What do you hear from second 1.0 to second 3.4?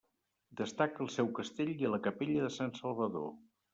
el seu castell i la capella de Sant Salvador.